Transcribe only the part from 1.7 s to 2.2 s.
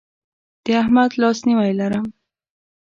لرم.